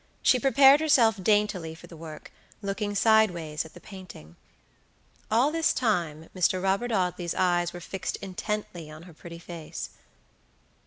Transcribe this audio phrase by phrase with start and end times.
[0.23, 2.31] She prepared herself daintily for the work,
[2.63, 4.35] looking sideways at the painting.
[5.29, 6.59] All this time Mr.
[6.59, 9.91] Robert Audley's eyes were fixed intently on her pretty face.